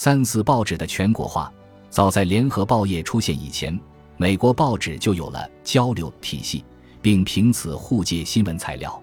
[0.00, 1.52] 三四报纸的全国化，
[1.90, 3.76] 早在联合报业出现以前，
[4.16, 6.64] 美国报纸就有了交流体系，
[7.02, 9.02] 并凭此互借新闻材料。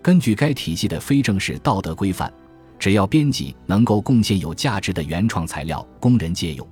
[0.00, 2.32] 根据该体系的非正式道德规范，
[2.78, 6.64] 只要编辑能够贡献有价值的原创材料供人借用，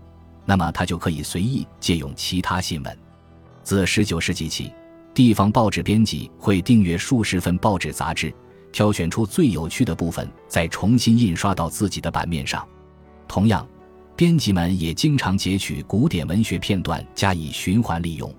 [0.44, 2.98] 那么他就可以随意借用其他新闻。
[3.64, 4.72] 自十九世纪起。
[5.12, 8.32] 地方报纸编辑会订阅数十份报纸杂志，
[8.70, 12.64] 挑选出最有趣的部分，再重新印刷到自己的版面上。
[13.28, 13.66] 同样，
[14.14, 18.32] 编辑们也经常截取古典文学片段加以循环利用。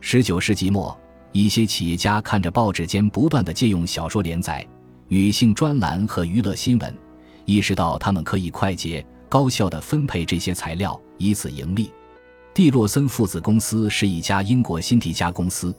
[0.00, 0.96] 十九世纪末，
[1.32, 4.66] 一些企业家看着报纸间不断的借用小说连载、
[5.08, 6.96] 女性专栏和娱乐新闻，
[7.44, 11.90] 意识到他们可以快捷高效地分配这些材料，以此盈利。
[12.54, 15.74] 蒂洛森父子公司是一家英国新迪加公司。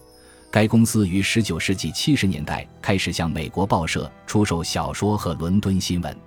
[0.51, 6.17] 该公司于19世纪70年代开始向美国报社出售小说和伦敦新闻。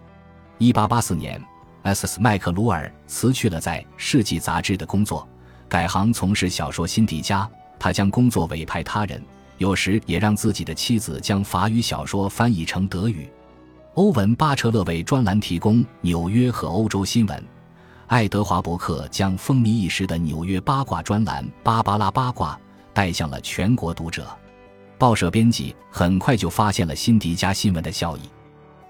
[0.61, 1.43] 1884年
[1.83, 2.21] ，S.S.
[2.21, 5.27] 麦克卢尔辞去了在《世纪》杂志的工作，
[5.69, 7.49] 改行从事小说新迪加。
[7.79, 9.23] 他将工作委派他人，
[9.59, 13.29] 有时也让自己的妻子将法语小说翻译成德语。
[13.95, 17.45] 欧文·巴彻勒为专栏提供纽约和欧洲新闻，
[18.07, 22.55] 爱德华·伯克将风靡一时的纽约八卦专栏《芭芭拉八卦》。
[22.95, 24.27] 带向了全国读者，
[24.99, 28.21] 报社编辑很快就发现了辛迪加新闻的效益。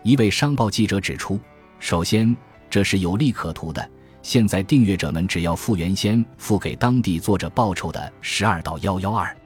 [0.02, 1.38] 一位商报记者指出
[1.78, 2.36] ：“首先，
[2.72, 3.86] 这是有利可图的。
[4.22, 9.36] 现在订阅者们只要付原先付给当地作者报酬的十二到幺幺二，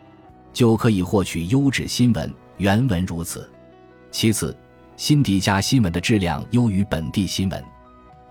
[0.53, 2.33] 就可以获取优质新闻。
[2.59, 3.51] 原文如此。
[4.13, 4.57] 其次，
[4.97, 7.65] 辛迪加新闻的质量优于本地新闻。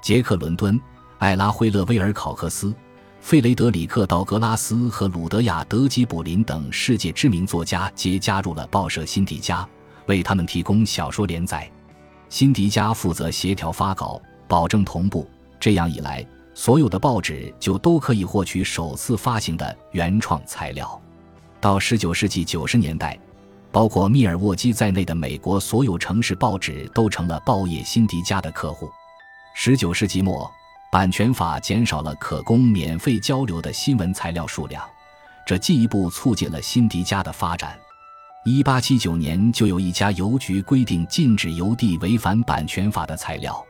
[0.01, 0.79] 杰克·伦敦、
[1.17, 2.73] 艾拉·惠勒威尔考克斯。”
[3.19, 9.67] 费雷德里克·道格拉斯和鲁德亚·德吉卜林等世界知名作家皆加入了报社辛迪加，
[10.05, 11.69] 为他们提供小说连载。
[12.29, 15.29] 辛迪加负责协调发稿，保证同步。
[15.59, 21.01] 这样一来，所有的报纸就都可以获取首次发行的原创材料。
[21.59, 23.19] 到19世纪90年代，
[23.71, 28.89] 包括密尔沃基在内的美国所有城市报纸都成了报业辛迪加的客户。
[29.57, 30.49] 19世纪末。
[30.91, 34.81] 版权法减少了可供免费交流的新闻材料数量，
[35.45, 37.77] 这进一步促进了辛迪加的发展。
[38.45, 43.61] 一八七九年，就有一家邮局规定禁止邮递违反版权法的材料。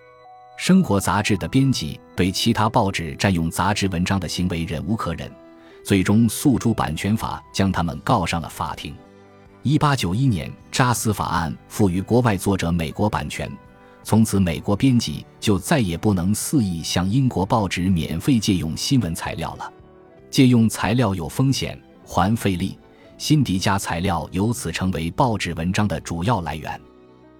[0.57, 5.29] 生活杂志的编辑对其他报纸占用杂志文章的行为忍无可忍，
[5.83, 8.95] 最终诉诸版权法，将他们告上了法庭。
[9.63, 13.51] 一八九一年，扎斯法案赋予国外作者美国版权。
[14.01, 19.73] 从此，美国编辑就再也不能肆意向英国报纸免费借用新闻材料了。
[20.29, 22.77] 借用材料有风险，还费力。
[23.17, 26.79] 辛迪加材料由此成为报纸文章的主要来源。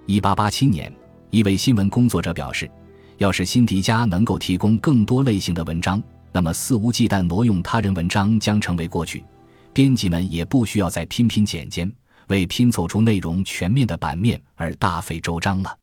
[0.05, 0.93] 一八八七年，
[1.29, 2.69] 一位新闻工作者表示
[3.17, 9.23] ：“要是辛迪加能够提供更多类型的文章，那么肆无忌惮挪用他人文章将成为过去。
[9.71, 11.91] 编辑们也不需要再拼拼剪剪，
[12.27, 15.77] 为拼凑出内容全面的版面而大费周章了。”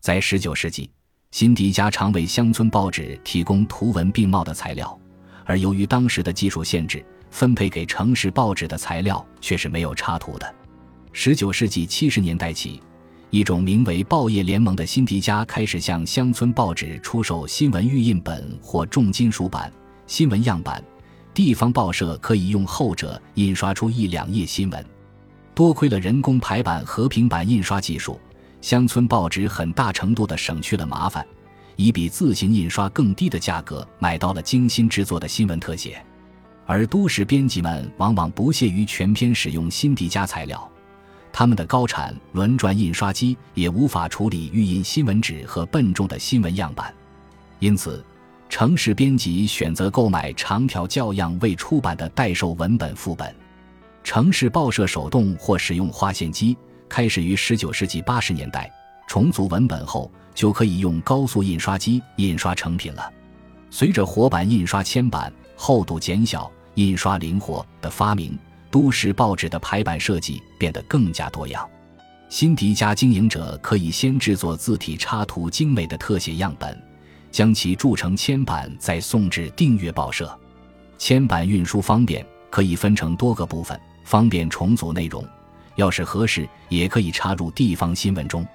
[0.00, 0.90] 在十九世纪，
[1.30, 4.98] 辛迪加常为乡村报纸提供图文并茂的材料，
[5.44, 10.54] 而由于当时的技术限制，分配给城市报纸的材料却是没有插图的。
[11.12, 12.80] 十九世纪七十年代起，
[13.30, 19.70] 一种名为“报业联盟”的辛迪加开始向乡村报纸出售新闻预印本或重金属版
[20.06, 20.82] 新闻样板，
[21.34, 24.84] 地方报社可以用后者印刷出一两页新闻。
[25.54, 28.18] 多亏了人工排版和平板印刷技术。
[28.62, 31.24] 乡村报纸很大程度地省去了麻烦，
[31.76, 36.02] 以比自行印刷更低的价格买到了精心制作的新闻特写，
[36.64, 40.68] 而都市编辑们往往不屑于全篇使用辛迪加材料，
[41.38, 46.90] 他们的高产轮转印刷机也无法处理预印新闻纸和笨重的新闻样板，
[47.58, 48.02] 因此，
[48.48, 53.36] 城市编辑选择购买长条校样未出版的代售文本副本，
[54.02, 56.56] 城市报社手动或使用划线机。
[56.88, 58.72] 开始于19世纪80年代，
[59.06, 63.12] 重组文本后就可以用高速印刷机印刷成品了。
[63.68, 68.38] 随着活版印刷铅板厚度减小、印刷灵活的发明，
[68.76, 71.66] 都市报纸的排版设计变得更加多样。
[72.28, 76.78] 辛迪加经营者可以先制作字体插图精美的特写样本，
[77.30, 80.30] 将其铸成铅版，再送至订阅报社。
[80.98, 85.26] 铅版运输方便，可以分成多个部分，方便重组内容。
[85.76, 88.46] 要是合适，也可以插入地方新闻中。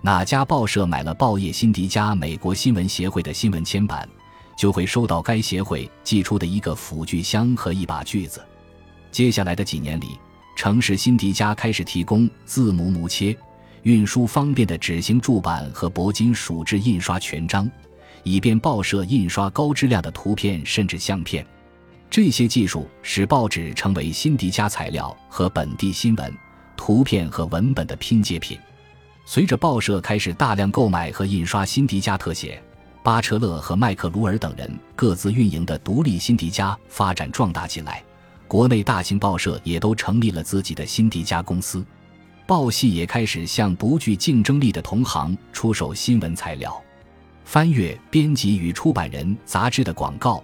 [0.00, 4.08] 哪家报社买了报业辛迪加美国新闻协会的新闻铅版，
[4.56, 8.44] 就会收到该协会寄出的一个辅具箱和一把锯子。
[9.10, 10.18] 接下来的几年里，
[10.56, 13.36] 城市辛迪加开始提供字母母切、
[13.82, 17.70] 运输方便的纸型铸版和铂金属质印刷全章，
[18.22, 21.44] 以便报社印刷高质量的图片甚至相片。
[22.08, 26.32] 这些技术使报纸成为辛迪加材料和本地新闻、
[26.76, 28.58] 图片和文本的拼接品。
[29.24, 32.60] 随着报社开始大量购买和印刷辛迪加特写，
[33.04, 38.02] 巴车勒和麦克卢尔等人各自运营的独立辛迪加发展壮大起来。
[38.50, 41.86] 国内大型报社也都成立了自己的新迪加公司，
[42.48, 46.82] 报系也开始向不具竞争力的同行出售新闻材料。
[47.44, 50.42] 翻阅编辑与出版人杂志的广告，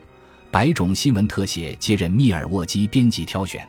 [0.52, 3.68] 百种新闻特写接任密尔沃基编辑挑选。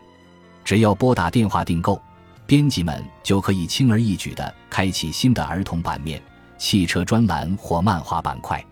[0.64, 2.00] 只要拨打电话订购，
[2.46, 6.22] 编辑们就可以轻而易举地开启新的儿童版面、
[6.60, 8.64] 汽车专栏或漫画板块。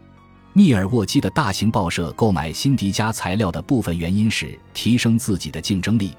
[0.58, 6.14] 密尔沃基的大型报社购买辛迪加材料的部分原因是提升自己的竞争力，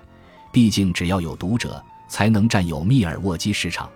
[0.53, 3.89] 毕竟只要有读者，才能占有密尔沃基市场。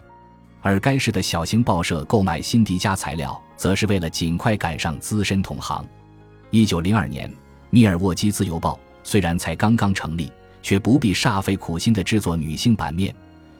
[0.62, 5.86] 而该市的小型报社购买辛迪加材料，则是为了尽快赶上资深同行。
[6.48, 7.30] 一九零二年，
[7.68, 10.32] 密尔沃基自由报虽然才刚刚成立，
[10.62, 13.14] 却不必煞费苦心地制作女性版面，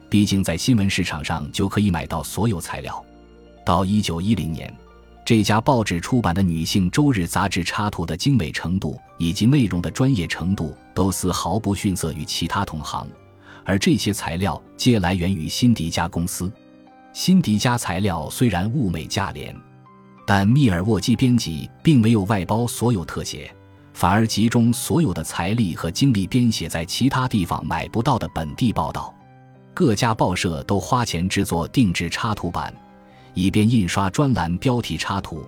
[0.09, 3.05] 毕竟在新闻市场上就可以买到所有材料。
[3.63, 4.75] 到一九一零年。
[5.23, 13.07] 这家报纸出版的女性周日杂志插图的精美程度以及内容的专业程度都丝毫不逊色于其他同行，
[13.63, 16.51] 而这些材料皆来源于辛迪加公司。
[17.13, 19.55] 辛迪加材料虽然物美价廉，
[20.25, 23.53] 但密尔沃基编辑并没有外包所有特写，
[23.93, 29.13] 反而集中所有的财力和精力编写在其他地方买不到的本地报道。
[29.73, 32.73] 各家报社都花钱制作定制插图版。
[33.33, 35.45] 以便印刷专栏标题插图，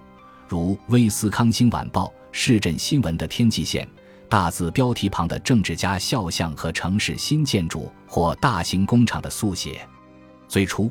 [0.48, 3.88] 如威斯康星晚报市镇新闻的天际线
[4.30, 9.88] 大字标题旁的政治家肖像和城市新建筑或大型工厂的速写。
[10.48, 10.90] 最初，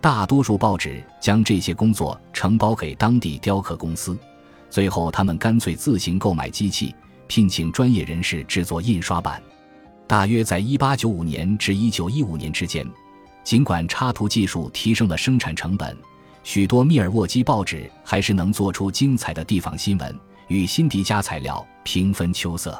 [0.00, 4.16] 大多数报纸将这些工作承包给当地雕刻公司，
[4.70, 6.94] 最后他们干脆自行购买机器，
[7.26, 9.42] 聘请专业人士制作印刷版。
[10.06, 12.86] 大约在1895年至1915年之间，
[13.42, 15.96] 尽管插图技术提升了生产成本。
[16.44, 22.78] 许多密尔沃基报纸还是能做出精彩的地方新闻，与辛迪加材料平分秋色。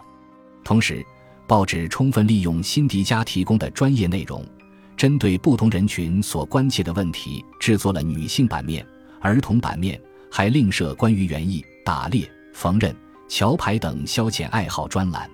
[0.62, 1.04] 同时，
[1.46, 4.44] 报纸充分利用辛迪加提供的专业内容，
[4.98, 8.86] 针对不同人群所关切的问题，制作了女性版面、
[9.18, 9.98] 儿童版面，
[10.30, 12.94] 还另设关于园艺、打猎、缝纫、
[13.28, 15.28] 桥牌等消遣爱好专栏，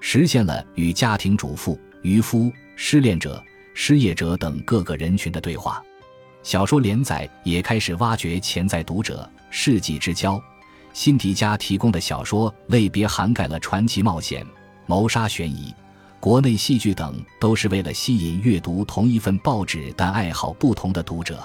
[0.00, 3.42] 实现了与家庭主妇、渔夫、失恋者、
[3.74, 5.82] 失业者等各个人群的对话。
[6.48, 9.30] 小说连载也开始挖掘潜在读者。
[9.50, 10.42] 世纪之交，
[10.94, 14.46] 辛迪加提供的小说类别涵盖了传奇冒险、
[14.86, 15.74] 谋杀悬疑、
[16.18, 21.38] 国内戏剧等，都是为了吸引阅读同一份报纸但爱好不同的读者。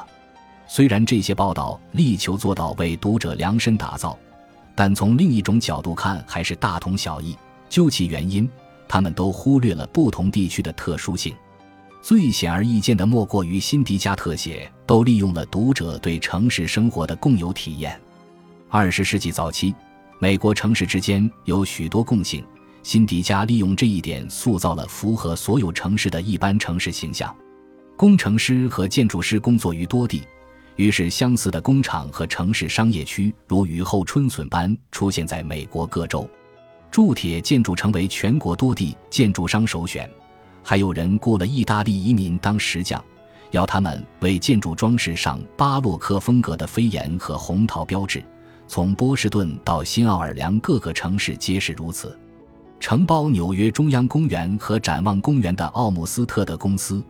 [0.70, 4.18] 虽然这些报道力求做到为读者量身打造，
[4.74, 7.38] 但从另一种角度看，还是大同小异。
[7.68, 8.50] 究其原因，
[8.88, 11.36] 他们都忽略了不同地区的特殊性。
[12.04, 17.98] 最显而易见的，莫过于辛迪加特写都利用了读者对城市生活的共有体验。
[18.68, 19.74] 二十世纪早期，
[20.20, 22.44] 美国城市之间有许多共性，
[22.84, 27.34] 辛迪加利用这一点塑造了符合所有城市的一般城市形象。
[27.96, 30.24] 工程师和建筑师工作于多地，
[30.76, 36.30] 于是相似的工厂和城市商业区如雨后春笋般出现在美国各州。
[36.92, 40.10] 铸铁建筑成为全国多地建筑商首选。
[40.64, 43.04] 还有人雇了意大利移民当石匠，
[43.52, 48.24] 要他们为建筑装饰上巴洛克风格的飞檐和红桃标志。
[48.66, 52.18] 从波士顿到新奥尔良，各个城市皆是如此。
[52.80, 57.04] 承包纽约中央公园和展望公园的奥姆斯特德公司，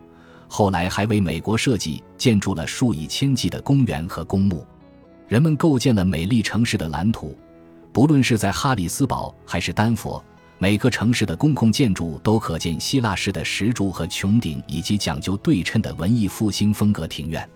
[0.48, 4.66] 后来还为美国设计建筑了数以千计的公园和公墓。
[5.26, 7.36] 人们构建了美丽城市的蓝图，
[7.92, 10.22] 不论是在哈里斯堡还是丹佛。
[10.64, 17.46] 每个城市的公共建筑都可见希腊式的石柱和穹顶，以及讲究对称的文艺复兴风格庭院。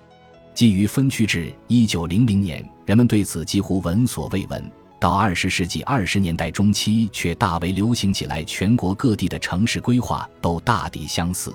[0.52, 4.62] 基于分区制，一九零零年，人们对此几乎闻所未闻。
[5.00, 8.44] 到二十世纪二十年代中期，却大为流行起来。
[8.44, 11.50] 全国各地的城市规划都大抵相似。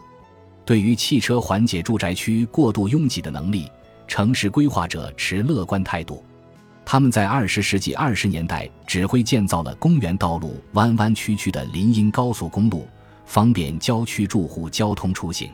[0.65, 3.69] 对于汽车缓解住宅区过度拥挤的能力，
[4.07, 6.25] 城市规划者持乐观态度。
[6.85, 12.87] 他们在二十世纪二十年代指挥建造了公园道路弯弯曲曲的林荫高速公路，
[13.25, 15.49] 方便郊区住户交通出行。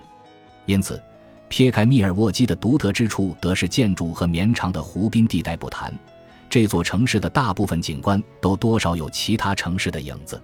[0.66, 1.02] 因此，
[1.48, 5.94] 撇开密尔沃基的独特之处，德式建筑和绵长的湖滨地带不谈，
[6.50, 10.42] 这座城市的大部分景观都多少有其他城市的影子。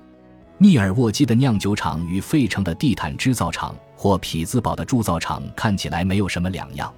[0.57, 6.93] 密尔沃基的酿酒厂与费城的地毯制造厂或匹兹堡的铸造厂看起来没有什么两样。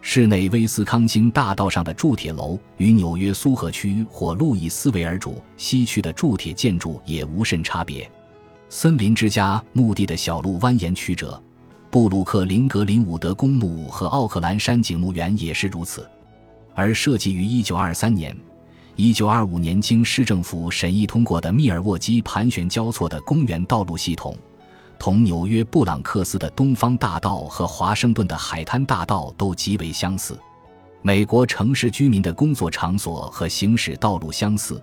[0.00, 8.10] 市内威斯康星大道上的铸铁楼与纽约苏荷区或路易斯维尔主西区的铸铁建筑也无甚差别。
[8.70, 11.42] 森林之家墓地的小路蜿蜒曲折，
[11.90, 16.08] 布鲁克林格林伍德公墓和奥克兰山景墓园也是如此。
[16.74, 18.36] 而设计于1923年、
[18.96, 24.36] 1925年经市政府审议通过的密尔沃基盘旋交错的公园道路系统。
[24.98, 30.38] 同纽约布朗克斯的东方大道和华盛顿的海滩大道都极为相似。
[31.00, 34.82] 美国城市居民的工作场所和行驶道路相似，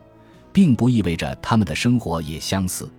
[0.53, 2.89] 并不意味着他们的生活也相似。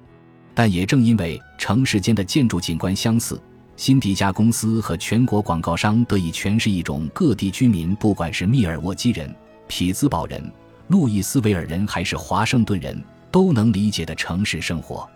[0.54, 3.40] 但也正因为城市间的建筑景观相似，
[3.76, 9.34] 辛迪加公司和全国广告商得以诠释一种各地居民，不管是密尔沃基人、
[9.66, 10.52] 匹兹堡人、
[10.88, 15.08] 路易斯维尔人还是华盛顿人，都能理解的城市生活。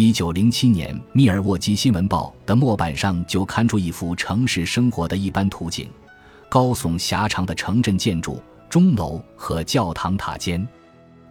[0.00, 5.88] 一九零七年，《密尔沃基新闻报》的末版上就刊出一幅城市生活的一般图景：
[6.48, 8.40] 高耸狭长的城镇建筑、
[8.70, 10.64] 钟楼和教堂塔尖，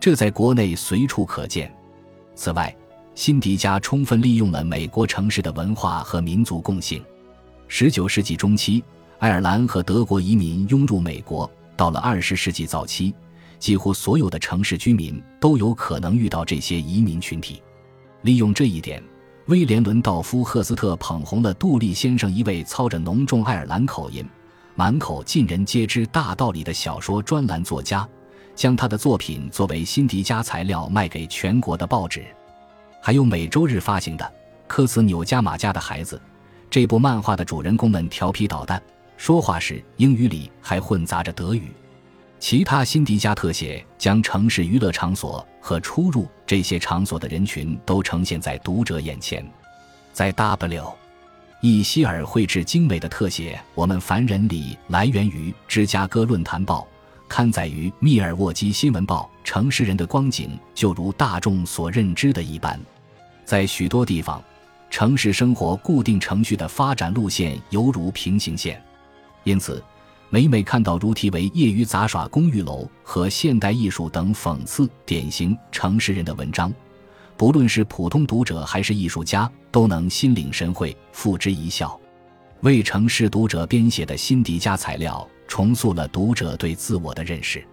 [0.01, 1.73] 这在国内随处可见。
[2.35, 2.75] 此外，
[3.15, 7.01] 辛迪加充分利用了美国城市的文化和民族共性。
[7.69, 8.83] 十九世纪中期，
[9.19, 13.15] 爱尔兰和德国移民涌入美国；到了二十世纪早期，
[13.59, 17.61] 几乎所有的城市居民都有可能遇到这些移民群体。
[18.27, 19.01] 利用这一点，
[19.45, 24.21] 威廉·伦道夫·赫斯特捧红了杜立先生一位操着浓重爱尔兰口音、
[24.75, 28.05] 满口尽人皆知大道理的小说专栏作家，
[28.53, 32.25] 将他的作品作为辛迪加材料卖给全国的报纸。
[33.01, 34.25] 还有每周日发行的
[34.67, 36.17] 《科茨纽加马家的孩子》
[36.69, 38.83] 这部漫画的主人公们调皮捣蛋，
[39.15, 41.71] 说话时英语里还混杂着德语。
[42.39, 49.45] 其他辛迪加特写将城市娱乐场所和出入这些场所的人群都呈现在读者眼前。
[50.13, 50.93] 在 W.
[51.61, 56.87] 易希尔绘制精美的特写，我们凡人里来源于芝加哥论坛报，
[57.27, 59.29] 刊载于密尔沃基新闻报。
[59.43, 62.79] 城市人的光景就如大众所认知的一般，
[63.45, 64.43] 在许多地方，
[64.89, 68.79] 城市生活固定程序的发展路线犹如平行线，
[69.43, 69.83] 因此。
[70.29, 76.73] 每每看到如题为“业余杂耍公寓楼”和“现代艺术”等讽刺典型城市人的文章，
[77.37, 81.97] 不论是普通读者还是艺术家，都能心领神会，付之一笑。
[82.59, 87.65] 为城市读者编写的辛迪加材料，重塑了读者对自我的认识。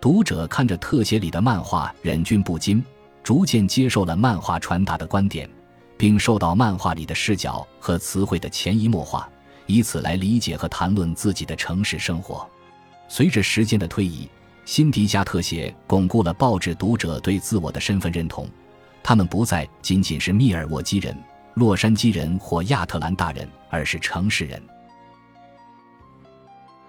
[0.00, 2.82] 读者看着特写里的漫画，忍俊不禁，
[3.22, 5.46] 逐渐接受了漫画传达的观点，
[5.98, 9.28] 并受到漫画里的视角和词汇的潜移默化。
[9.70, 12.48] 以此来理解和谈论自己的城市生活。
[13.08, 14.28] 随着时间的推移，
[14.64, 18.48] 辛迪加特写巩固了报纸读者对自我的身份认同。
[19.02, 21.16] 他们不再仅仅是密尔沃基人、
[21.54, 24.60] 洛杉矶人或亚特兰大人，而是城市人。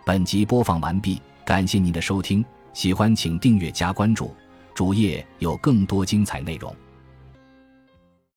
[0.05, 2.43] 本集播放完毕，感谢您的收听。
[2.73, 4.33] 喜欢请订阅加关注，
[4.73, 6.75] 主页有更多精彩内容。